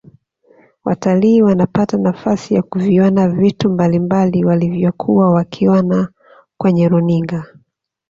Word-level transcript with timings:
watalii 0.85 1.41
wanapata 1.41 1.97
nafasi 1.97 2.53
ya 2.55 2.61
kuviona 2.63 3.27
vitu 3.29 3.69
mbalimbali 3.69 4.45
walivyokuwa 4.45 5.31
wakiona 5.33 6.09
kwenye 6.57 6.87
runinga 6.89 7.53